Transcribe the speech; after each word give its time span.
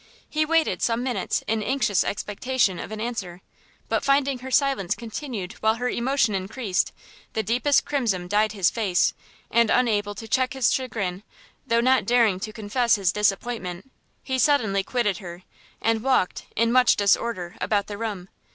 He 0.27 0.45
waited 0.47 0.81
some 0.81 1.03
minutes 1.03 1.43
in 1.45 1.61
anxious 1.61 2.03
expectation 2.03 2.79
of 2.79 2.91
an 2.91 2.99
answer, 2.99 3.43
but 3.87 4.03
finding 4.03 4.39
her 4.39 4.49
silence 4.49 4.95
continued 4.95 5.53
while 5.61 5.75
her 5.75 5.89
emotion 5.89 6.33
encreased, 6.33 6.91
the 7.33 7.43
deepest 7.43 7.85
crimson 7.85 8.27
dyed 8.27 8.53
his 8.53 8.71
face, 8.71 9.13
and 9.51 9.69
unable 9.69 10.15
to 10.15 10.27
check 10.27 10.53
his 10.53 10.71
chagrin, 10.73 11.21
though 11.67 11.81
not 11.81 12.07
daring 12.07 12.39
to 12.39 12.51
confess 12.51 12.95
his 12.95 13.11
disappointment, 13.11 13.91
he 14.23 14.39
suddenly 14.39 14.83
quitted 14.83 15.19
her, 15.19 15.43
and 15.79 16.01
walked, 16.01 16.45
in 16.55 16.71
much 16.71 16.95
disorder, 16.95 17.55
about 17.61 17.85
the 17.85 17.95
room. 17.99 18.27